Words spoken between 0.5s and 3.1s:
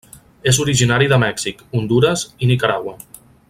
És originari de Mèxic, Hondures, i Nicaragua.